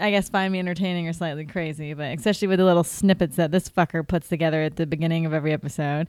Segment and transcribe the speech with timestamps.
[0.00, 3.50] I guess, find me entertaining or slightly crazy, but especially with the little snippets that
[3.50, 6.08] this fucker puts together at the beginning of every episode.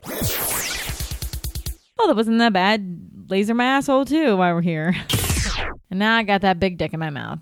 [1.98, 3.10] Well, that wasn't that bad.
[3.28, 4.96] Laser my asshole too while we're here.
[5.90, 7.38] And now I got that big dick in my mouth.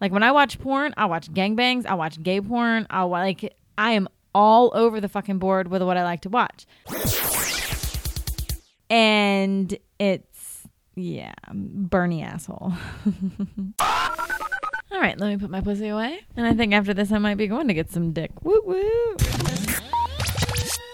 [0.00, 3.92] Like when I watch porn, I watch gangbangs, I watch gay porn, I like I
[3.92, 6.66] am all over the fucking board with what I like to watch.
[8.90, 12.74] And it's yeah, Bernie asshole.
[14.92, 16.20] All right, let me put my pussy away.
[16.36, 18.30] And I think after this, I might be going to get some dick.
[18.44, 19.16] Woo woo.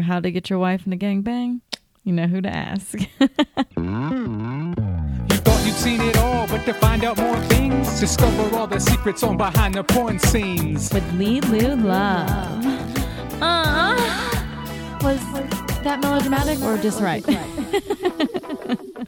[0.03, 1.61] How to get your wife in a gangbang?
[2.05, 2.99] You know who to ask.
[5.31, 8.81] You thought you'd seen it all, but to find out more things, discover all the
[8.81, 10.93] secrets on behind the porn scenes.
[10.93, 12.65] With Lelu Love.
[13.43, 13.97] Uh,
[15.03, 15.21] was
[15.83, 17.25] that melodramatic or just right?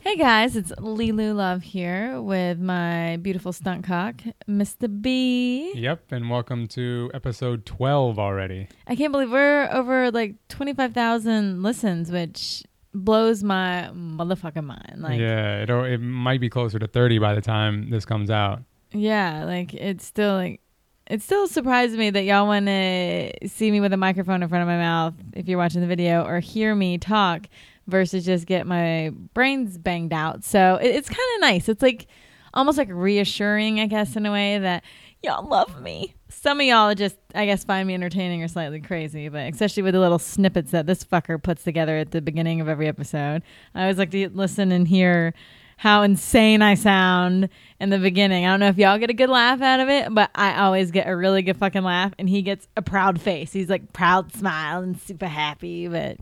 [0.01, 4.89] hey guys, it's Lelu Love here with my beautiful stunt cock, Mr.
[5.03, 5.73] B.
[5.75, 8.67] Yep, and welcome to episode 12 already.
[8.87, 14.97] I can't believe we're over like 25,000 listens, which blows my motherfucking mind.
[14.99, 18.63] Like, yeah, it, it might be closer to 30 by the time this comes out.
[18.93, 20.61] Yeah, like it's still like
[21.07, 24.63] it still surprises me that y'all want to see me with a microphone in front
[24.63, 27.49] of my mouth if you're watching the video or hear me talk
[27.91, 30.45] versus just get my brains banged out.
[30.45, 31.69] So it, it's kind of nice.
[31.69, 32.07] It's like
[32.55, 34.85] almost like reassuring, I guess, in a way that
[35.23, 36.15] y'all love me.
[36.29, 39.95] Some of y'all just, I guess, find me entertaining or slightly crazy, but especially with
[39.95, 43.43] the little snippets that this fucker puts together at the beginning of every episode.
[43.75, 45.35] I always like to listen and hear
[45.77, 47.49] how insane I sound
[47.81, 48.45] in the beginning.
[48.45, 50.91] I don't know if y'all get a good laugh out of it, but I always
[50.91, 53.53] get a really good fucking laugh, and he gets a proud face.
[53.53, 56.19] He's like proud smile and super happy, but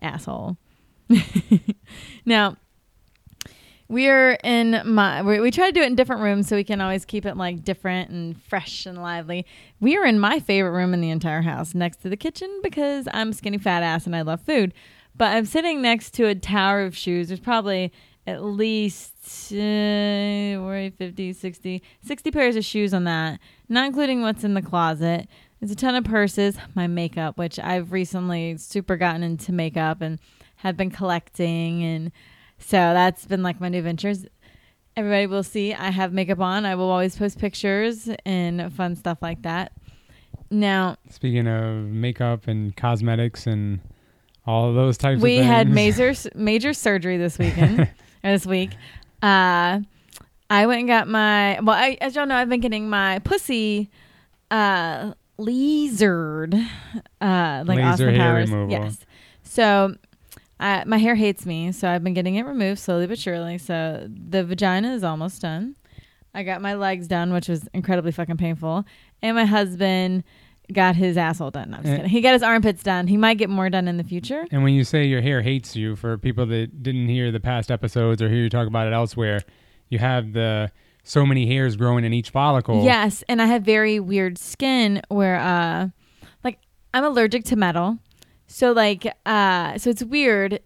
[0.00, 0.58] asshole.
[2.24, 2.56] now,
[3.88, 6.80] we're in my we, we try to do it in different rooms so we can
[6.80, 9.46] always keep it like different and fresh and lively.
[9.80, 13.08] We are in my favorite room in the entire house next to the kitchen because
[13.12, 14.74] i'm skinny fat ass and i love food.
[15.16, 17.28] But i'm sitting next to a tower of shoes.
[17.28, 17.92] There's probably
[18.26, 19.14] at least
[19.52, 25.26] uh, 50 60 60 pairs of shoes on that not including what's in the closet.
[25.60, 30.18] There's a ton of purses my makeup which i've recently super gotten into makeup and
[30.58, 32.12] have been collecting and
[32.58, 34.26] so that's been like my new ventures.
[34.96, 36.66] Everybody will see I have makeup on.
[36.66, 39.72] I will always post pictures and fun stuff like that.
[40.50, 43.80] Now, Speaking of makeup and cosmetics and
[44.46, 45.20] all of those types.
[45.20, 47.88] We had major major surgery this weekend or
[48.22, 48.70] this week.
[49.22, 49.80] Uh,
[50.50, 53.90] I went and got my well, I, as y'all know, I've been getting my pussy
[54.50, 56.54] uh, lasered,
[57.20, 58.50] uh, like Laser Austin hair Powers.
[58.50, 58.72] removal.
[58.72, 58.98] Yes.
[59.42, 59.94] So
[60.60, 63.58] uh, my hair hates me, so I've been getting it removed slowly but surely.
[63.58, 65.76] So the vagina is almost done.
[66.34, 68.84] I got my legs done, which was incredibly fucking painful,
[69.22, 70.24] and my husband
[70.72, 71.70] got his asshole done.
[71.70, 72.10] No, I'm just kidding.
[72.10, 73.06] He got his armpits done.
[73.06, 74.44] He might get more done in the future.
[74.50, 77.70] And when you say your hair hates you, for people that didn't hear the past
[77.70, 79.40] episodes or hear you talk about it elsewhere,
[79.88, 80.70] you have the
[81.04, 82.84] so many hairs growing in each follicle.
[82.84, 85.88] Yes, and I have very weird skin where uh
[86.44, 86.58] like
[86.92, 87.98] I'm allergic to metal.
[88.48, 90.60] So like uh so it's weird.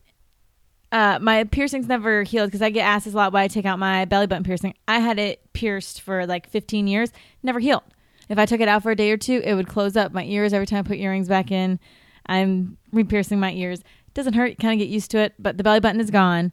[0.91, 3.67] Uh my piercings never healed because I get asked this a lot why I take
[3.67, 4.75] out my belly button piercing.
[4.89, 7.13] I had it pierced for like 15 years,
[7.43, 7.83] never healed.
[8.29, 10.25] If I took it out for a day or two, it would close up my
[10.25, 11.79] ears every time I put earrings back in.
[12.27, 13.81] I'm re-piercing my ears.
[13.81, 16.53] It doesn't hurt, kind of get used to it, but the belly button is gone.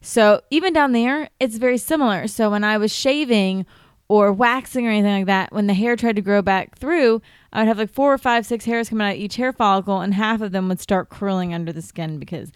[0.00, 2.26] So even down there, it's very similar.
[2.26, 3.66] So when I was shaving
[4.08, 7.20] or waxing or anything like that, when the hair tried to grow back through,
[7.52, 10.00] I would have like four or five, six hairs coming out of each hair follicle,
[10.00, 12.52] and half of them would start curling under the skin because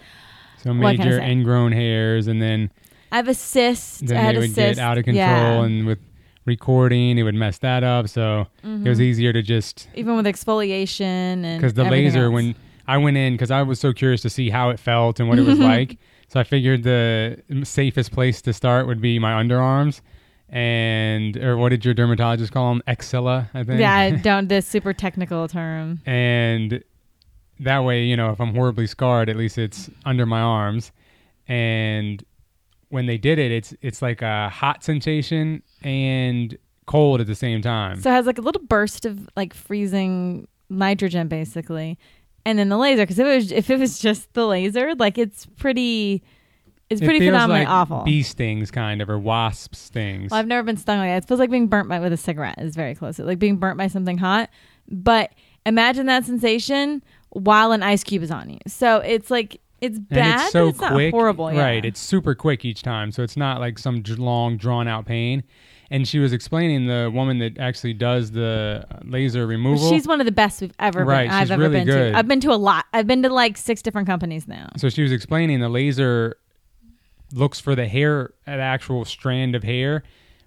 [0.62, 2.70] So What can I major ingrown hairs, and then
[3.12, 4.06] I have a cyst.
[4.06, 5.64] then I had they would get out of control, Yeah.
[5.64, 5.98] and with
[6.46, 8.08] recording, it would mess that up.
[8.08, 8.88] So it Mm-hmm.
[8.88, 11.00] was easier to just Even with exfoliation
[11.44, 12.32] and because the laser else.
[12.34, 12.54] when
[12.86, 15.38] I went in because I was so curious to see how it felt and what
[15.38, 15.98] it was like.
[16.28, 20.00] So I figured the safest place to start would be my underarms,
[20.54, 22.82] and or what did your dermatologist call them?
[22.86, 23.80] Axilla, I think.
[23.80, 26.00] yeah, don't this super technical term.
[26.06, 26.82] and
[27.60, 30.90] that way, you know, if I'm horribly scarred, at least it's under my arms.
[31.46, 32.24] And
[32.88, 37.60] when they did it, it's it's like a hot sensation and cold at the same
[37.60, 38.00] time.
[38.00, 41.98] So it has like a little burst of like freezing nitrogen basically.
[42.46, 45.16] And then the laser, because if it was if it was just the laser, like
[45.18, 46.22] it's pretty,
[46.94, 48.02] it's It pretty feels phenomenally like awful.
[48.04, 50.30] Bee stings, kind of, or wasp stings.
[50.30, 51.24] Well, I've never been stung like that.
[51.24, 53.18] It feels like being burnt by with a cigarette is very close.
[53.18, 54.50] It's Like being burnt by something hot.
[54.88, 55.32] But
[55.66, 58.58] imagine that sensation while an ice cube is on you.
[58.66, 61.52] So it's like it's and bad, it's so but it's quick, not horrible.
[61.52, 61.62] Yeah.
[61.62, 61.84] right?
[61.84, 65.42] It's super quick each time, so it's not like some long, drawn out pain.
[65.90, 69.90] And she was explaining the woman that actually does the laser removal.
[69.90, 71.30] She's one of the best we've ever Right, been.
[71.34, 72.12] I've she's ever really been good.
[72.12, 72.18] to.
[72.18, 72.86] I've been to a lot.
[72.94, 74.70] I've been to like six different companies now.
[74.78, 76.36] so she was explaining the laser
[77.34, 80.02] looks for the hair, an actual strand of hair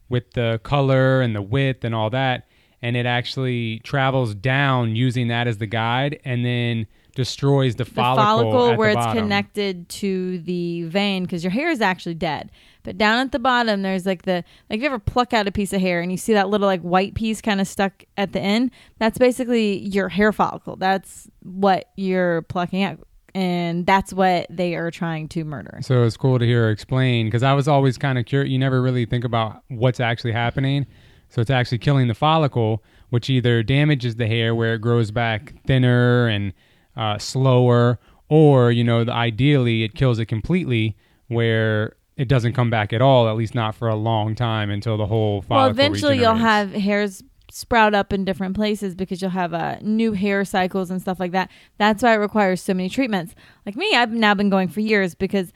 [0.10, 2.48] with the color and the width and all that.
[2.82, 7.90] And it actually travels down using that as the guide and then destroys the The
[7.90, 12.52] follicle, follicle, where it's connected to the vein because your hair is actually dead.
[12.84, 15.52] But down at the bottom, there's like the like if you ever pluck out a
[15.52, 18.34] piece of hair and you see that little like white piece kind of stuck at
[18.34, 18.70] the end.
[19.00, 20.76] That's basically your hair follicle.
[20.76, 23.00] That's what you're plucking out,
[23.38, 25.78] and that's what they are trying to murder.
[25.84, 28.52] So it's cool to hear her explain because I was always kind of curious.
[28.52, 30.88] You never really think about what's actually happening.
[31.30, 35.54] So it's actually killing the follicle, which either damages the hair where it grows back
[35.68, 36.52] thinner and
[36.96, 40.98] uh, slower, or you know, the, ideally it kills it completely
[41.28, 43.30] where it doesn't come back at all.
[43.30, 45.58] At least not for a long time until the whole follicle.
[45.58, 50.14] Well, eventually you'll have hairs sprout up in different places because you'll have uh, new
[50.14, 51.50] hair cycles and stuff like that.
[51.78, 53.36] That's why it requires so many treatments.
[53.66, 55.54] Like me, I've now been going for years because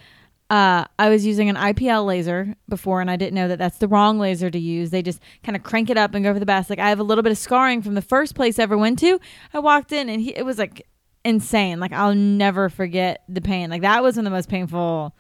[0.50, 3.88] uh, I was using an IPL laser before, and I didn't know that that's the
[3.88, 4.90] wrong laser to use.
[4.90, 6.70] They just kind of crank it up and go for the best.
[6.70, 9.00] Like I have a little bit of scarring from the first place I ever went
[9.00, 9.20] to.
[9.54, 10.86] I walked in, and he, it was like
[11.24, 11.80] insane.
[11.80, 13.70] Like I'll never forget the pain.
[13.70, 15.16] Like that was one of the most painful.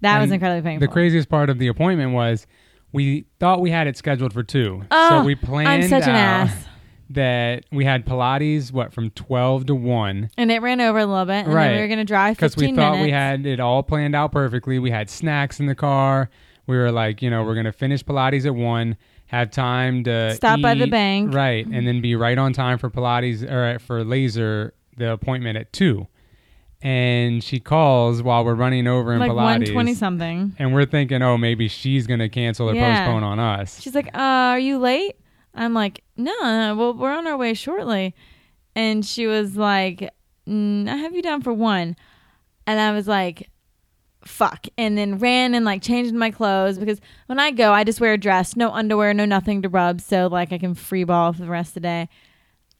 [0.00, 0.86] That was incredibly painful.
[0.86, 2.46] The craziest part of the appointment was
[2.96, 6.10] we thought we had it scheduled for two, Oh, so we planned I'm such an
[6.16, 6.64] out ass.
[7.10, 11.24] that we had Pilates what from twelve to one And it ran over a little
[11.24, 11.68] bit, and Right.
[11.68, 14.32] then we were going to drive because we thought we had it all planned out
[14.32, 14.78] perfectly.
[14.80, 16.28] We had snacks in the car.
[16.66, 18.96] We were like, you know, we're gonna finish Pilates at one,
[19.26, 21.32] have time to Stop by the bank.
[21.32, 25.72] right, and then be right on time for Pilates or for laser the appointment at
[25.72, 26.08] two.
[26.82, 29.34] And she calls while we're running over in like Pilates.
[29.74, 30.54] 120 something.
[30.58, 32.98] and we're thinking, oh, maybe she's gonna cancel or Yeah.
[33.04, 33.80] postpone on us.
[33.80, 34.18] She's like, uh,
[34.52, 35.16] "Are you late?"
[35.54, 38.14] I'm like, "No, no, well, we're on our way shortly."
[38.74, 40.10] And she was like,
[40.46, 41.96] mm, "I have you down for one,"
[42.66, 43.48] and I was like,
[44.22, 48.02] "Fuck!" And then ran and like changed my clothes because when I go, I just
[48.02, 51.32] wear a dress, no underwear, no nothing to rub, so like I can free ball
[51.32, 52.08] for the rest of the day.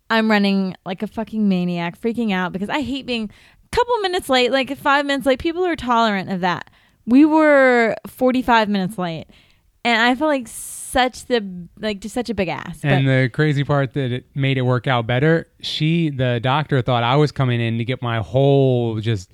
[0.08, 3.28] I'm running like a fucking maniac, freaking out because I hate being
[3.76, 5.38] couple minutes late, like five minutes late.
[5.38, 6.70] People are tolerant of that.
[7.04, 9.26] We were 45 minutes late,
[9.84, 12.80] and I felt like such the like just such a big ass.
[12.82, 16.80] But And the crazy part that it made it work out better, she, the doctor,
[16.82, 19.30] thought I was coming in to get my whole just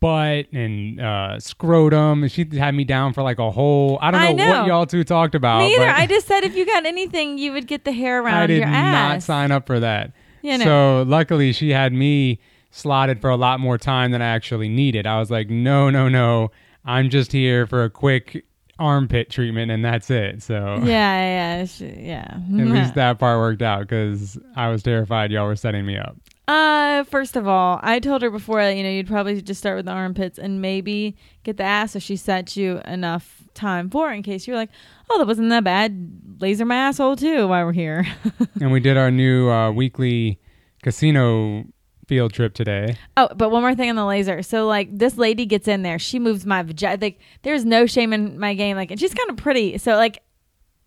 [0.00, 2.22] butt and uh, scrotum.
[2.22, 3.98] And She had me down for like a whole.
[4.00, 4.58] I don't know, I know.
[4.60, 5.60] what y'all two talked about.
[5.60, 5.86] me either.
[5.86, 8.64] but I just said if you got anything, you would get the hair around your
[8.64, 8.68] ass.
[8.68, 10.12] I did not sign up for that.
[10.42, 10.64] You know.
[10.64, 15.06] So luckily, she had me slotted for a lot more time than I actually needed.
[15.06, 16.50] I was like, no, no, no.
[16.84, 18.44] I'm just here for a quick
[18.78, 20.42] armpit treatment, and that's it.
[20.42, 22.38] So yeah, yeah, yeah.
[22.60, 26.16] at least that part worked out because I was terrified y'all were setting me up.
[26.46, 29.84] Uh, first of all, I told her before, you know, you'd probably just start with
[29.84, 34.16] the armpits and maybe get the ass if she set you enough time for it
[34.16, 34.70] in case you're like,
[35.10, 36.10] oh, that wasn't that bad.
[36.40, 38.06] Laser my asshole too while we're here.
[38.60, 40.40] and we did our new uh, weekly
[40.82, 41.66] casino
[42.08, 42.96] field trip today.
[43.16, 44.42] oh, but one more thing on the laser.
[44.42, 46.98] So like this lady gets in there, she moves my vagina.
[47.00, 48.76] Like there's no shame in my game.
[48.76, 49.78] Like and she's kind of pretty.
[49.78, 50.22] So like,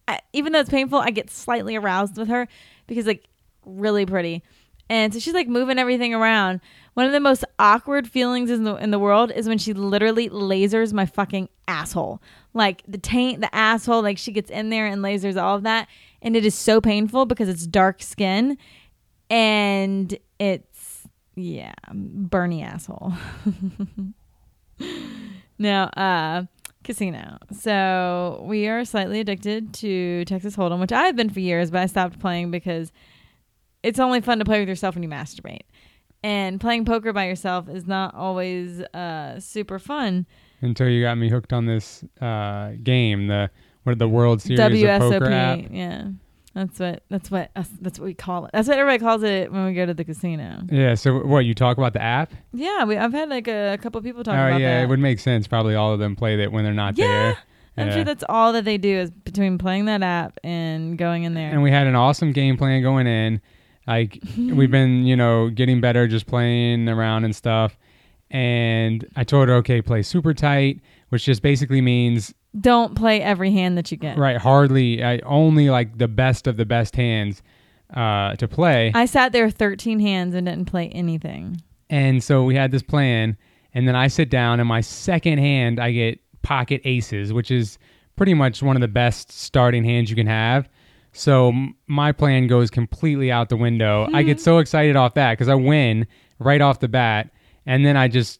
[0.08, 2.48] I, even though it's painful, I get slightly aroused with her
[2.88, 3.24] because like
[3.66, 4.44] really pretty.
[4.90, 6.60] And so she's like moving everything around.
[6.96, 10.28] One of the most awkward feelings in the in the world is when she literally
[10.28, 12.22] lasers my fucking asshole.
[12.54, 15.88] Like the taint, the asshole, like she gets in there and lasers all of that.
[16.22, 18.58] And it is so painful because it's dark skin
[19.30, 20.71] and it's
[21.36, 23.14] yeah, Bernie asshole.
[25.58, 26.46] now, uh
[26.84, 27.38] casino.
[27.52, 31.86] So we are slightly addicted to Texas Hold'em, which I've been for years, but I
[31.86, 32.92] stopped playing because
[33.84, 35.62] it's only fun to play with yourself when you masturbate.
[36.24, 40.28] And playing poker by yourself is not always uh, super fun.
[40.62, 43.50] Until you got me hooked on this uh, game, the
[43.84, 45.60] what the World Series of Poker app.
[45.72, 46.10] Yeah,
[46.54, 48.52] that's what that's what us, that's what we call it.
[48.54, 50.62] That's what everybody calls it when we go to the casino.
[50.70, 50.96] Yeah.
[50.96, 52.34] So what you talk about the app?
[52.54, 54.52] Yeah, we I've had like a, couple people talk about it.
[54.52, 54.84] oh about yeah, that.
[54.84, 55.48] it would make sense.
[55.48, 57.38] Probably all of them play that when they're not Yeah, there.
[57.78, 57.94] I'm Yeah.
[57.96, 61.52] sure that's all that they do is between playing that app and going in there.
[61.52, 63.40] and we had an awesome game plan going in.
[63.88, 67.78] Like we've been, you know, getting better just playing around and stuff.
[68.30, 70.80] And I told her, okay, play super tight,
[71.12, 74.18] which just basically means Don't play every hand that you get.
[74.18, 77.42] right, hardly, I only like the best of the best hands
[77.94, 78.94] uh, to play.
[78.96, 81.62] I sat there 13 hands and didn't play anything.
[81.90, 83.36] And so we had this plan,
[83.74, 87.78] and then I sit down, and my second hand, I get pocket aces, which is
[88.16, 90.70] pretty much one of the best starting hands you can have.
[91.12, 91.52] So
[91.88, 94.08] my plan goes completely out the window.
[94.14, 96.08] I get so excited off that because I win
[96.40, 97.32] right off the bat,
[97.66, 98.40] and then I just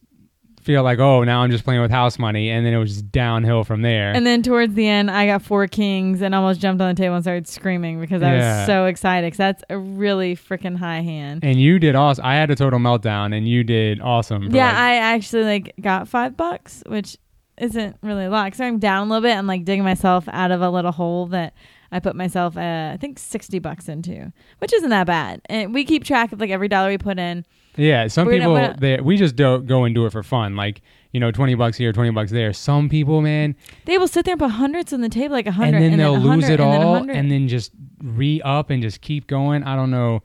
[0.64, 3.12] feel like, oh, now I'm just playing with house money, and then it was just
[3.12, 4.12] downhill from there.
[4.14, 7.16] And then towards the end, I got four kings and almost jumped on the table
[7.16, 8.58] and started screaming because I Yeah.
[8.60, 9.28] was so excited.
[9.28, 11.44] Because that's a really freaking high hand.
[11.44, 12.26] And you did awesome.
[12.26, 14.44] I had a total meltdown, and you did awesome.
[14.54, 17.18] Yeah, like- I actually like got five bucks, which
[17.58, 18.56] isn't really a lot.
[18.56, 19.38] So I'm down a little bit.
[19.38, 21.54] I'm like digging myself out of a little hole that
[21.92, 25.42] I put myself, uh, I think, sixty bucks into, which isn't that bad.
[25.48, 27.46] And we keep track of like every dollar we put in.
[27.76, 28.08] Yeah.
[28.08, 30.56] Some We're gonna- people, they, we just don't go and do it for fun.
[30.56, 32.54] Like you know, twenty bucks here, twenty bucks there.
[32.54, 35.52] Some people, man, They will sit there and put hundreds on the table, like a
[35.52, 37.16] hundred, and then they'll a lose it and then all, hundred.
[37.18, 39.64] and then just re up and just keep going.
[39.64, 40.22] I don't know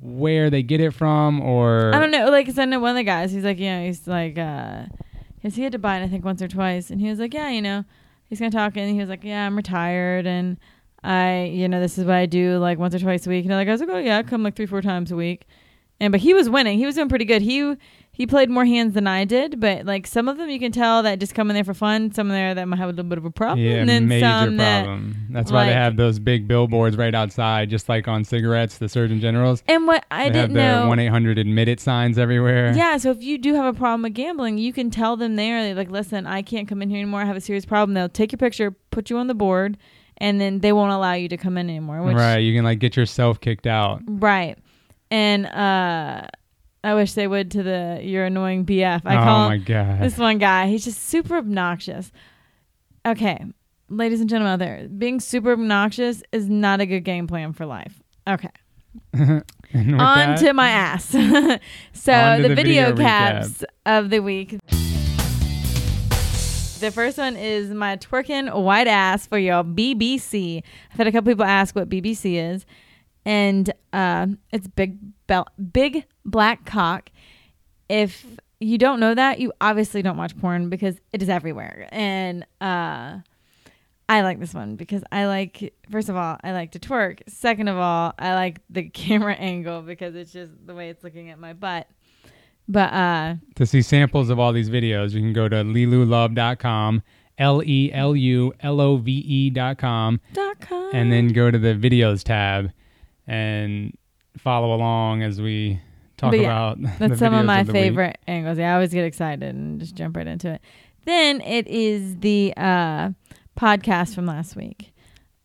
[0.00, 2.30] where they get it from, or I don't know.
[2.30, 3.32] Like, 'cause I know one of the guys.
[3.32, 4.84] He's like, you know, he's like, uh,
[5.42, 7.34] cause he had to buy it, I think, once or twice, and he was like,
[7.34, 7.84] yeah, you know,
[8.26, 10.56] he's gonna talk, and he was like, yeah, I'm retired, and
[11.04, 13.44] I, you know, this is what I do, like once or twice a week.
[13.44, 15.46] And like, I was like, oh yeah, I come like three, four times a week,
[16.02, 16.76] and but he was winning.
[16.78, 17.40] He was doing pretty good.
[17.42, 17.74] He
[18.14, 21.02] he played more hands than I did, but like some of them you can tell
[21.04, 22.12] that just come in there for fun.
[22.12, 24.08] Some of there that might have a little bit of a problem, Yeah, and then
[24.08, 25.16] major some that problem.
[25.30, 29.20] That's why they have those big billboards right outside, just like on cigarettes, the Surgeon
[29.20, 29.62] Generals.
[29.66, 30.88] and what I they have didn't the know.
[30.88, 32.74] one eight hundred admit it signs everywhere.
[32.76, 35.62] Yeah, so if you do have a problem with gambling, you can tell them there,
[35.62, 37.22] they're like, listen, I can't come in here anymore.
[37.22, 37.94] I have a serious problem.
[37.94, 39.78] They'll take your picture, put you on the board,
[40.18, 42.02] and then they won't allow you to come in anymore.
[42.02, 42.38] Which, right.
[42.38, 44.02] You can like get yourself kicked out.
[44.06, 44.58] Right.
[45.12, 46.26] And uh,
[46.82, 49.02] I wish they would to the your annoying BF.
[49.04, 50.00] I oh call my god.
[50.00, 50.68] this one guy.
[50.68, 52.10] He's just super obnoxious.
[53.04, 53.44] Okay,
[53.90, 57.66] ladies and gentlemen out there, being super obnoxious is not a good game plan for
[57.66, 58.00] life.
[58.26, 58.48] Okay.
[59.14, 59.42] On
[59.74, 61.04] that- to my ass.
[61.10, 64.58] so the, the video, video caps of the week.
[66.80, 70.62] The first one is my twerking white ass for your BBC.
[70.90, 72.64] I've had a couple people ask what BBC is,
[73.24, 77.10] and uh, it's big bel- big black cock.
[77.88, 78.24] If
[78.60, 81.88] you don't know that, you obviously don't watch porn because it is everywhere.
[81.92, 83.18] And uh,
[84.08, 87.20] I like this one because I like, first of all, I like to twerk.
[87.28, 91.30] Second of all, I like the camera angle because it's just the way it's looking
[91.30, 91.88] at my butt.
[92.68, 97.02] But uh, to see samples of all these videos, you can go to lelulove.com,
[97.38, 100.90] L E L U L O V E.com, dot com.
[100.94, 102.70] and then go to the videos tab
[103.26, 103.96] and
[104.38, 105.80] follow along as we
[106.16, 107.72] talk yeah, about the That's some of my week.
[107.72, 108.58] favorite angles.
[108.58, 110.60] Yeah, I always get excited and just jump right into it.
[111.04, 113.10] Then it is the uh,
[113.58, 114.92] podcast from last week,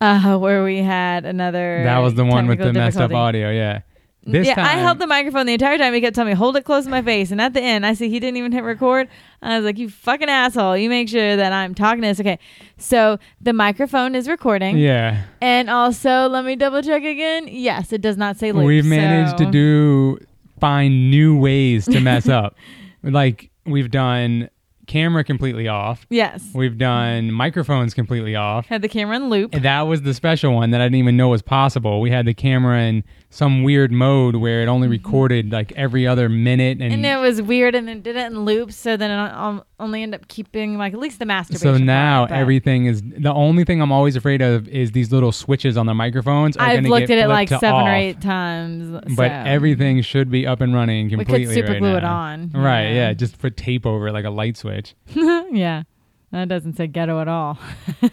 [0.00, 1.82] uh, where we had another.
[1.84, 3.50] That was the one with the messed up audio.
[3.50, 3.80] Yeah.
[4.28, 5.94] This yeah, I held the microphone the entire time.
[5.94, 7.30] He kept telling me, hold it close to my face.
[7.30, 9.08] And at the end, I see he didn't even hit record.
[9.40, 10.76] I was like, you fucking asshole.
[10.76, 12.20] You make sure that I'm talking to this.
[12.20, 12.38] Okay.
[12.76, 14.76] So the microphone is recording.
[14.76, 15.24] Yeah.
[15.40, 17.48] And also, let me double check again.
[17.48, 18.66] Yes, it does not say loop.
[18.66, 20.18] We've managed so- to do
[20.60, 22.54] find new ways to mess up.
[23.02, 24.50] Like we've done
[24.88, 26.06] camera completely off.
[26.10, 26.50] Yes.
[26.54, 28.66] We've done microphones completely off.
[28.66, 29.54] Had the camera in loop.
[29.54, 32.00] And that was the special one that I didn't even know was possible.
[32.00, 34.92] We had the camera in some weird mode where it only mm-hmm.
[34.92, 38.44] recorded like every other minute and, And it was weird, and then did it in
[38.44, 38.74] loops.
[38.76, 41.78] So then I'll only end up keeping like at least the masturbation.
[41.78, 45.32] so now part, everything is the only thing I'm always afraid of is these little
[45.32, 46.56] switches on the microphones.
[46.56, 49.04] I've looked at it like seven or eight times.
[49.14, 52.50] But everything should be up and running completely we could super right glue it on.
[52.50, 53.12] Right, yeah.
[53.12, 54.94] Just put tape over it like a light switch.
[55.14, 55.82] yeah.
[56.30, 57.58] That doesn't say ghetto at all.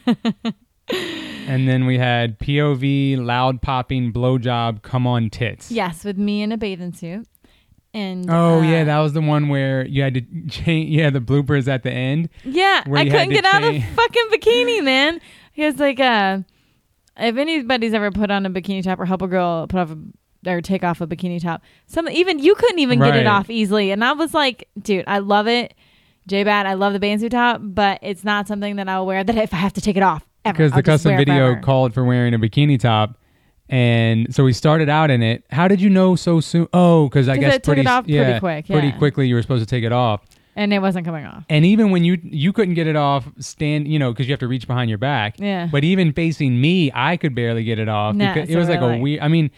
[0.89, 5.71] And then we had POV, loud popping, blowjob, come on tits.
[5.71, 7.27] yes, with me in a bathing suit.
[7.93, 10.89] And Oh uh, yeah, that was the one where you had to change.
[10.89, 12.29] Yeah, the bloopers at the end.
[12.43, 15.21] Yeah, I couldn't get out of the fucking bikini, man.
[15.55, 16.39] Because like, uh,
[17.17, 20.51] if anybody's ever put on a bikini top or help a girl put off a,
[20.51, 23.91] or take off a bikini top, some even you couldn't even get it off easily.
[23.91, 25.73] And I was like, dude, I love it,
[26.27, 26.65] J Bad.
[26.65, 29.23] I love the bandsuit top, but it's not something that I'll wear.
[29.23, 32.33] That if I have to take it off, because the custom video called for wearing
[32.33, 33.17] a bikini top,
[33.69, 35.43] and so we started out in it.
[35.49, 36.67] How did you know so soon?
[36.73, 39.27] Oh, because I guess I pretty off pretty yeah, quick, pretty quickly.
[39.27, 40.21] You were supposed to take it off,
[40.55, 41.43] and it wasn't coming off.
[41.49, 44.39] and even when you you couldn't get it off, stand you know because you have
[44.41, 45.35] to reach behind your back.
[45.39, 45.67] Yeah.
[45.71, 48.81] But even facing me, I could barely get it off Nah, because it was like
[48.81, 49.21] a like- weird.
[49.21, 49.51] I mean.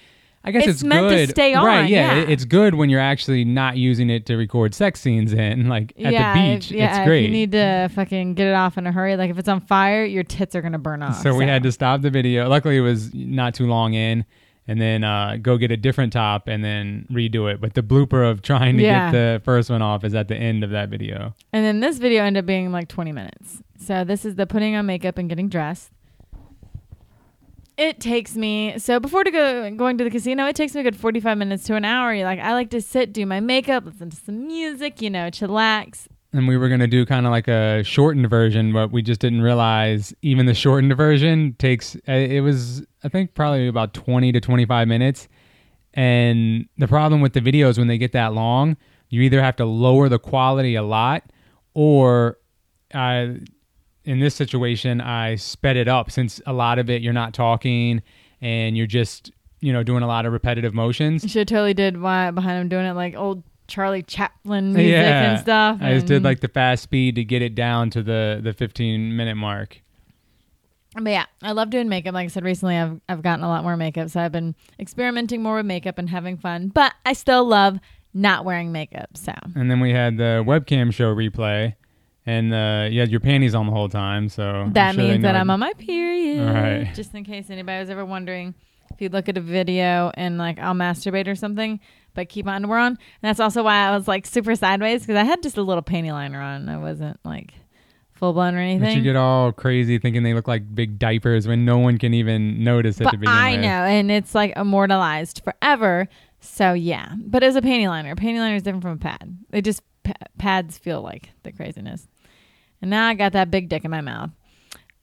[0.48, 1.30] I guess It's it's, meant to good.
[1.30, 1.80] stay right?
[1.82, 2.22] on, Yeah, yeah.
[2.24, 5.94] it- it's good when you're actually not using it to record sex scenes in, like
[6.04, 6.72] at yeah, the beach.
[6.72, 7.26] If, yeah, it's great.
[7.26, 10.06] you need to fucking get it off in a hurry, like if it's on fire,
[10.06, 11.22] your tits are gonna burn off.
[11.22, 12.48] so we had to stop the video.
[12.48, 14.26] Luckily, it was not too long in,
[14.70, 17.62] and then uh, go get a different top and then redo it.
[17.62, 19.12] But the blooper of trying to Yeah.
[19.12, 21.34] get the first one off is at the end of that video.
[21.54, 23.62] And then this video ended up being like 20 minutes.
[23.80, 25.92] So this is the putting on makeup and getting dressed.
[27.78, 30.84] It takes me so before to go going to the casino, it takes me a
[30.84, 32.14] good 45 minutes to an hour.
[32.14, 35.30] You're like I like to sit, do my makeup, listen to some music, you know,
[35.30, 36.08] chillax.
[36.34, 39.22] And we were going to do kind of like a shortened version, but we just
[39.22, 44.34] didn't realize even the shortened version takes, uh, it was, I think, probably about 20
[44.34, 45.28] to 25 minutes.
[45.94, 48.76] And the problem with the videos when they get that long,
[49.10, 51.24] you either have to lower the quality a lot
[51.74, 52.38] or
[52.94, 53.28] uh,
[54.08, 58.02] in this situation, I sped it up since a lot of it you're not talking
[58.42, 61.24] and you're just, you know, doing a lot of repetitive motions.
[61.24, 65.32] You should totally did why behind him doing it like old Charlie Chaplin music Yeah.
[65.32, 65.80] and stuff.
[65.82, 69.16] I just did like the fast speed to get it down to the, the 15
[69.16, 69.82] minute mark.
[70.96, 72.14] But yeah, I love doing makeup.
[72.14, 75.44] Like I said recently, I've I've gotten a lot more makeup, so I've been experimenting
[75.44, 76.70] more with makeup and having fun.
[76.70, 77.78] But I still love
[78.16, 79.10] not wearing makeup.
[79.16, 81.76] So And then we had the webcam show replay,
[82.28, 84.30] and uh, you had your panties on the whole time.
[84.30, 86.46] So I'm that sure means that I'm on my period.
[86.48, 86.94] All right.
[86.94, 88.54] Just in case anybody was ever wondering,
[88.94, 91.80] if you look at a video and like I'll masturbate or something,
[92.14, 92.88] but keep my underwear on.
[92.92, 95.82] And that's also why I was like super sideways because I had just a little
[95.82, 96.68] panty liner on.
[96.68, 97.54] I wasn't like
[98.12, 98.82] full blown or anything.
[98.90, 102.14] But you get all crazy thinking they look like big diapers when no one can
[102.14, 103.62] even notice it to but begin I with.
[103.62, 106.08] know, and it's like immortalized forever.
[106.42, 108.12] So yeah, but it was a panty liner.
[108.12, 109.38] A panty liner is different from a pad.
[109.54, 112.08] It just pa- pads feel like the craziness.
[112.88, 114.30] And now I got that big dick in my mouth.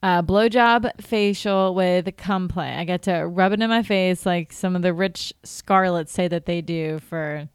[0.01, 2.73] Uh, blowjob facial with cum play.
[2.73, 6.27] I get to rub it in my face like some of the rich scarlets say
[6.27, 7.47] that they do for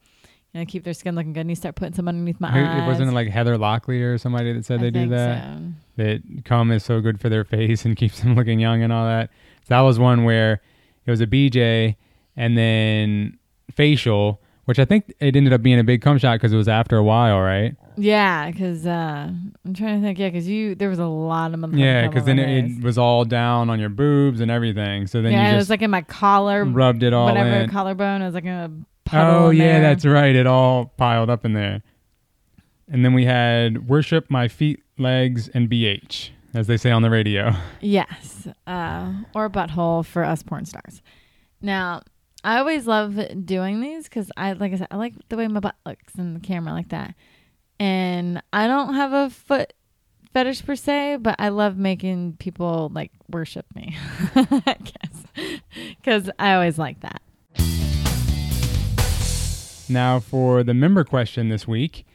[0.53, 1.41] you know keep their skin looking good.
[1.41, 2.81] And you start putting some underneath my eyes.
[2.81, 5.43] It wasn't it like Heather Locklear or somebody that said I they do that.
[5.43, 5.63] so.
[5.97, 9.07] That cum is so good for their face and keeps them looking young and all
[9.07, 9.31] that.
[9.63, 10.63] So that was one where
[11.07, 11.97] it was a BJ
[12.37, 13.37] and then
[13.75, 16.69] facial, which I think it ended up being a big cum shot because it was
[16.69, 17.75] after a while, right?
[17.97, 19.29] Yeah, because uh,
[19.65, 20.17] I'm trying to think.
[20.17, 23.25] Yeah, because you there was a lot of Yeah, because then it, it was all
[23.25, 25.09] down on your boobs and everything.
[25.09, 27.69] So then yeah, it was like in my collar, rubbed it all whatever in.
[27.69, 28.23] collarbone.
[28.23, 28.71] It was like a
[29.13, 29.81] Oh yeah, there.
[29.81, 30.37] that's right.
[30.37, 31.83] It all piled up in there.
[32.87, 37.11] And then we had worship my feet, legs, and BH, as they say on the
[37.11, 37.53] radio.
[37.81, 41.03] yes, uh, or butthole for us porn stars.
[41.61, 42.03] Now,
[42.43, 45.61] I always love doing these because I like I said I like the way my
[45.61, 47.15] butt looks in the camera like that,
[47.79, 49.75] and I don't have a foot
[50.33, 53.97] fetish per se, but I love making people like worship me.
[54.35, 55.57] I guess
[55.97, 57.21] because I always like that.
[59.91, 62.07] Now for the member question this week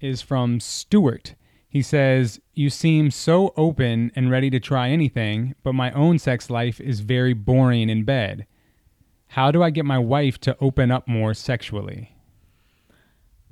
[0.00, 1.34] is from Stuart.
[1.68, 6.48] He says, "You seem so open and ready to try anything, but my own sex
[6.48, 8.46] life is very boring in bed.
[9.34, 12.16] How do I get my wife to open up more sexually?"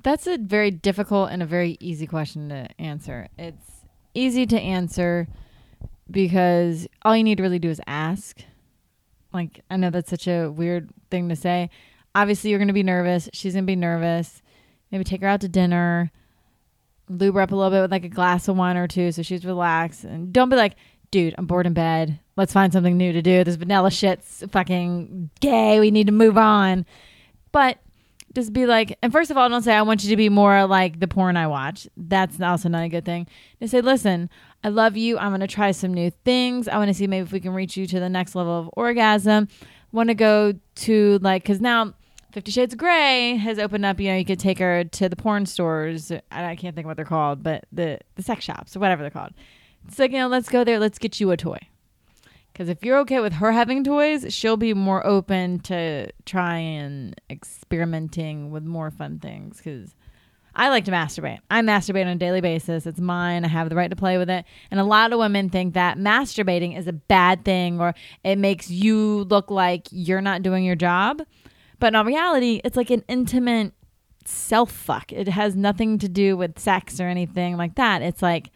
[0.01, 3.27] That's a very difficult and a very easy question to answer.
[3.37, 5.27] It's easy to answer
[6.09, 8.41] because all you need to really do is ask.
[9.33, 11.69] Like, I know that's such a weird thing to say.
[12.15, 13.29] Obviously, you're going to be nervous.
[13.33, 14.41] She's going to be nervous.
[14.91, 16.11] Maybe take her out to dinner,
[17.09, 19.21] lube her up a little bit with like a glass of wine or two so
[19.21, 20.03] she's relaxed.
[20.03, 20.75] And don't be like,
[21.11, 22.19] dude, I'm bored in bed.
[22.35, 23.43] Let's find something new to do.
[23.43, 25.79] This vanilla shit's fucking gay.
[25.79, 26.85] We need to move on.
[27.51, 27.77] But
[28.33, 30.65] just be like, and first of all, don't say I want you to be more
[30.65, 31.87] like the porn I watch.
[31.95, 33.27] That's also not a good thing.
[33.59, 34.29] Just say, listen,
[34.63, 35.17] I love you.
[35.19, 36.67] I'm gonna try some new things.
[36.67, 38.69] I want to see maybe if we can reach you to the next level of
[38.73, 39.47] orgasm.
[39.91, 41.93] Want to go to like, cause now
[42.31, 43.99] Fifty Shades of Grey has opened up.
[43.99, 46.11] You know, you could take her to the porn stores.
[46.11, 49.11] I I can't think what they're called, but the the sex shops or whatever they're
[49.11, 49.33] called.
[49.87, 50.79] It's like you know, let's go there.
[50.79, 51.59] Let's get you a toy.
[52.53, 57.21] Because if you're okay with her having toys, she'll be more open to trying and
[57.29, 59.57] experimenting with more fun things.
[59.57, 59.95] Because
[60.55, 61.39] I like to masturbate.
[61.49, 62.85] I masturbate on a daily basis.
[62.85, 63.43] It's mine.
[63.43, 64.45] I have the right to play with it.
[64.69, 68.69] And a lot of women think that masturbating is a bad thing or it makes
[68.69, 71.23] you look like you're not doing your job.
[71.79, 73.73] But in reality, it's like an intimate
[74.25, 75.11] self fuck.
[75.11, 78.03] It has nothing to do with sex or anything like that.
[78.03, 78.51] It's like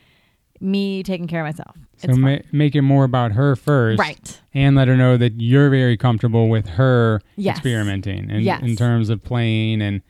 [0.62, 1.76] me taking care of myself.
[1.98, 4.42] So ma- make it more about her first, right.
[4.54, 7.58] and let her know that you're very comfortable with her Yes.
[7.58, 8.62] experimenting in, Yes.
[8.62, 10.02] in terms of playing and.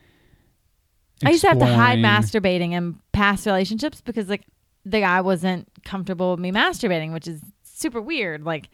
[1.24, 4.44] I used to have to hide masturbating in past relationships because like
[4.84, 8.44] the guy wasn't comfortable with me masturbating, which is super weird.
[8.44, 8.68] Like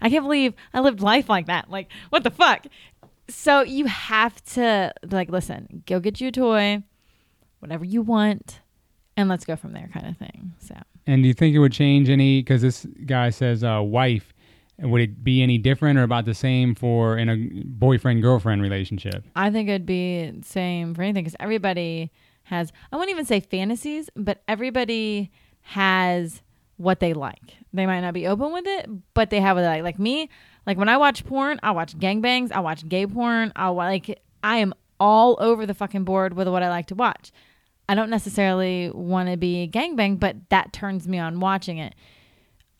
[0.00, 1.68] I can't believe I lived life like that.
[1.70, 2.66] Like what the fuck?
[3.28, 6.82] So you have to like listen, go get you a toy,
[7.58, 8.60] whatever you want,
[9.16, 10.54] and let's go from there kind of thing.
[10.60, 10.74] So
[11.06, 12.40] And do you think it would change any?
[12.40, 14.32] Because this guy says uh, wife.
[14.78, 19.24] would it be any different or about the same for in a boyfriend girlfriend relationship?
[19.34, 22.10] I think it'd be same for anything because everybody
[22.44, 22.72] has.
[22.92, 25.30] I wouldn't even say fantasies, but everybody
[25.62, 26.42] has
[26.76, 27.56] what they like.
[27.72, 29.82] They might not be open with it, but they have what they like.
[29.82, 30.28] Like me,
[30.66, 33.52] like when I watch porn, I watch gangbangs, I watch gay porn.
[33.56, 37.32] I like I am all over the fucking board with what I like to watch.
[37.88, 41.94] I don't necessarily want to be gangbang, but that turns me on watching it.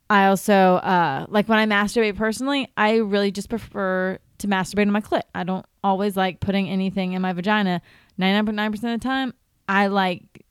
[0.09, 2.71] I also uh, like when I masturbate personally.
[2.77, 5.23] I really just prefer to masturbate on my clit.
[5.35, 7.81] I don't always like putting anything in my vagina.
[8.19, 9.33] Ninety nine point nine percent of the time,
[9.69, 10.45] I like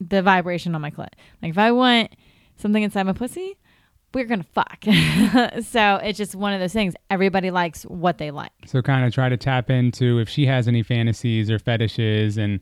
[0.00, 1.08] the vibration on my clit.
[1.42, 2.14] Like if I want
[2.56, 3.56] something inside my pussy,
[4.14, 4.84] we're gonna fuck.
[5.64, 6.94] so it's just one of those things.
[7.10, 8.52] Everybody likes what they like.
[8.66, 12.60] So kind of try to tap into if she has any fantasies or fetishes and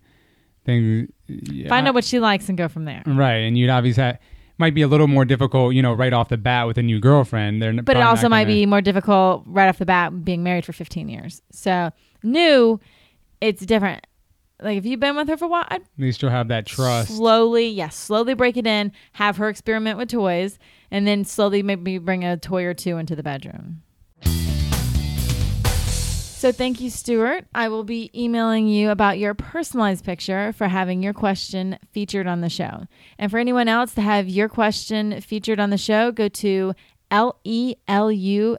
[0.67, 1.09] things.
[1.31, 3.03] Uh, yeah, Find out what she likes and go from there.
[3.07, 4.19] Right, and you'd obviously have,
[4.59, 7.01] might be a little more difficult, you know, right off the bat with a new
[7.01, 7.63] girlfriend.
[7.63, 10.73] They're But it also might be more difficult right off the bat being married for
[10.73, 11.41] 15 years.
[11.53, 11.91] So
[12.23, 12.81] new,
[13.41, 14.07] it's different.
[14.61, 16.65] Like if you've been with her for a while, I'd At least you'll have that
[16.65, 17.15] trust.
[17.15, 20.59] slowly, yes, slowly break it in, have her experiment with toys,
[20.91, 23.83] and then slowly maybe bring a toy or two into the bedroom.
[26.47, 27.45] So thank you, Stuart.
[27.57, 32.41] I will be emailing you about your personalized picture for having your question featured on
[32.41, 32.85] the show.
[33.19, 36.73] And for anyone else to have your question featured on the show, go to
[37.43, 38.59] E lelu.xxx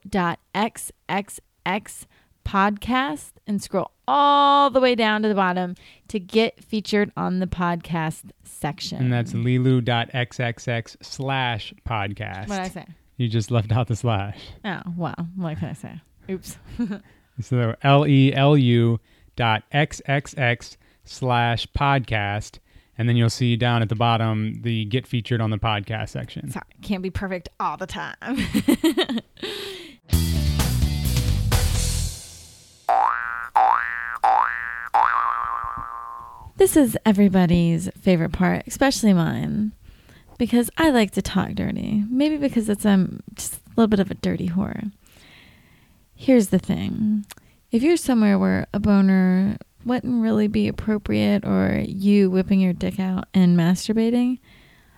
[2.43, 5.73] podcast and scroll all the way down to the bottom
[6.10, 8.97] to get featured on the podcast section.
[8.97, 12.50] And that's lelu.xxx slash podcast.
[12.50, 12.86] what did I say.
[13.15, 14.38] You just left out the slash.
[14.65, 15.15] Oh, wow.
[15.38, 16.02] What can I say?
[16.30, 16.58] Oops.
[17.41, 19.00] So L E L U
[19.36, 22.60] dot XXX slash podcast.
[22.97, 26.50] And then you'll see down at the bottom the get featured on the podcast section.
[26.50, 28.15] Sorry, can't be perfect all the time.
[36.58, 39.73] this is everybody's favorite part, especially mine,
[40.39, 42.04] because I like to talk dirty.
[42.10, 44.91] Maybe because it's um just a little bit of a dirty whore.
[46.20, 47.26] Here's the thing:
[47.72, 53.00] if you're somewhere where a boner wouldn't really be appropriate, or you whipping your dick
[53.00, 54.40] out and masturbating,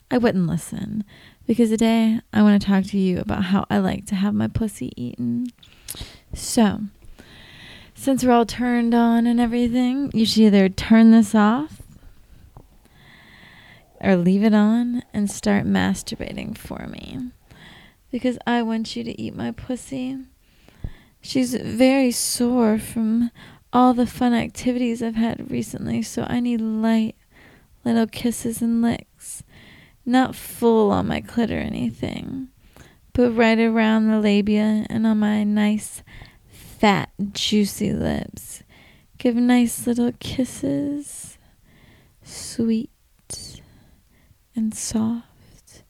[0.10, 1.04] I wouldn't listen.
[1.46, 4.48] Because today I want to talk to you about how I like to have my
[4.48, 5.52] pussy eaten.
[6.34, 6.82] So,
[7.94, 11.82] since we're all turned on and everything, you should either turn this off
[14.00, 17.32] or leave it on and start masturbating for me.
[18.10, 20.18] Because I want you to eat my pussy.
[21.22, 23.32] She's very sore from
[23.72, 27.16] all the fun activities I've had recently, so I need light
[27.86, 29.44] little kisses and licks.
[30.06, 32.50] Not full on my clit or anything,
[33.14, 36.04] but right around the labia and on my nice,
[36.50, 38.64] fat, juicy lips.
[39.18, 41.38] Give nice little kisses,
[42.24, 42.90] sweet
[44.56, 45.84] and soft,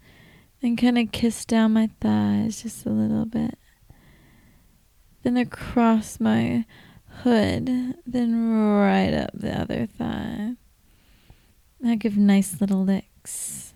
[0.62, 3.58] and kind of kiss down my thighs just a little bit.
[5.24, 6.66] Then across my
[7.24, 10.54] hood, then right up the other thigh.
[11.86, 13.74] I give nice little licks.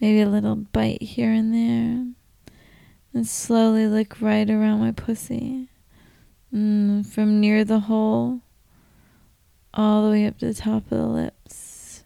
[0.00, 2.06] Maybe a little bite here and there.
[3.12, 5.68] And slowly lick right around my pussy.
[6.52, 8.40] Mm, from near the hole
[9.72, 12.04] all the way up to the top of the lips.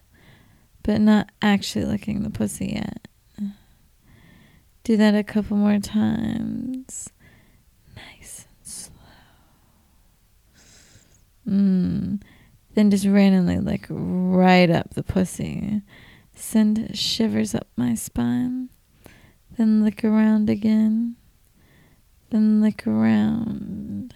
[0.83, 3.07] But not actually licking the pussy yet.
[4.83, 7.11] Do that a couple more times.
[7.95, 8.95] Nice and slow.
[11.47, 12.21] Mm.
[12.73, 15.81] Then just randomly like, right up the pussy.
[16.33, 18.69] Send shivers up my spine.
[19.57, 21.15] Then lick around again.
[22.29, 24.13] Then lick around.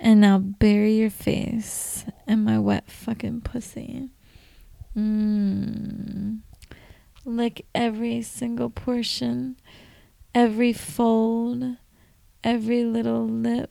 [0.00, 4.10] And now bury your face in my wet fucking pussy.
[4.96, 6.38] Mmm.
[7.24, 9.56] Lick every single portion,
[10.34, 11.76] every fold,
[12.42, 13.70] every little lip.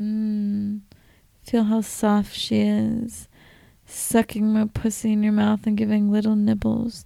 [0.00, 0.80] Mmm.
[1.42, 3.28] Feel how soft she is
[3.86, 7.04] sucking my pussy in your mouth and giving little nibbles,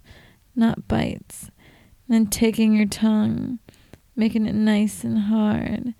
[0.55, 1.49] not bites.
[2.07, 3.59] Then taking your tongue,
[4.15, 5.95] making it nice and hard,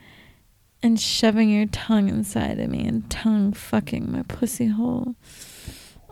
[0.84, 5.16] and shoving your tongue inside of me and tongue fucking my pussy hole.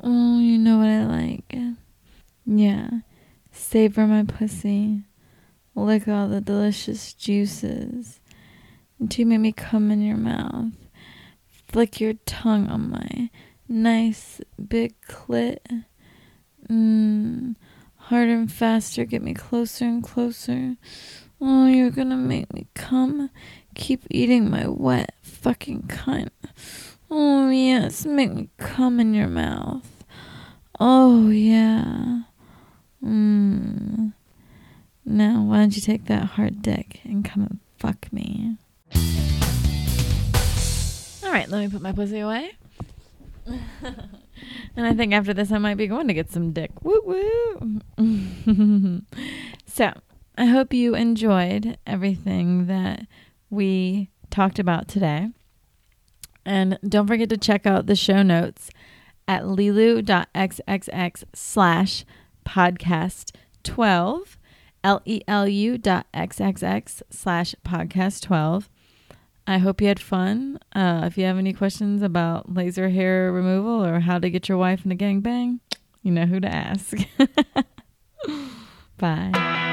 [0.01, 1.55] Oh, you know what I like.
[2.45, 2.89] Yeah.
[3.51, 5.03] Savor my pussy.
[5.75, 8.19] Lick all the delicious juices.
[9.11, 10.71] You make me come in your mouth.
[11.67, 13.29] Flick your tongue on my
[13.67, 15.59] nice big clit.
[16.67, 17.55] Mmm.
[17.95, 20.77] Harder and faster, get me closer and closer.
[21.39, 23.29] Oh, you're gonna make me come?
[23.75, 26.29] Keep eating my wet fucking cunt.
[27.11, 30.03] Oh, yes, make me come in your mouth.
[30.79, 32.23] Oh, yeah.
[33.03, 34.13] Mmm.
[35.05, 38.57] Now, why don't you take that hard dick and come and fuck me?
[41.23, 42.51] All right, let me put my pussy away.
[43.45, 46.71] and I think after this, I might be going to get some dick.
[46.83, 47.01] Woo
[47.97, 49.01] woo.
[49.65, 49.93] so,
[50.37, 53.07] I hope you enjoyed everything that
[53.49, 55.29] we talked about today.
[56.45, 58.69] And don't forget to check out the show notes
[59.27, 62.05] at lelu.xxx slash
[62.45, 63.31] podcast
[63.63, 64.37] 12,
[64.83, 68.69] L-E-L-U dot xxx slash podcast 12.
[69.45, 70.59] I hope you had fun.
[70.73, 74.57] Uh, if you have any questions about laser hair removal or how to get your
[74.57, 75.59] wife in a gangbang,
[76.01, 76.97] you know who to ask.
[78.97, 79.69] Bye.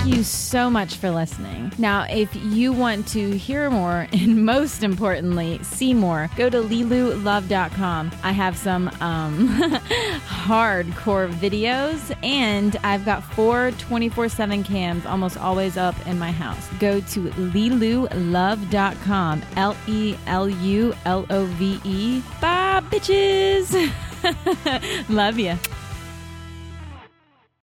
[0.00, 1.74] Thank you so much for listening.
[1.76, 8.10] Now, if you want to hear more and most importantly, see more, go to lelulove.com.
[8.22, 9.48] I have some um,
[10.26, 16.66] hardcore videos and I've got four 24 7 cams almost always up in my house.
[16.78, 19.42] Go to lelulove.com.
[19.56, 22.22] L E L U L O V E.
[22.40, 23.92] Bye, bitches.
[25.10, 25.58] Love you.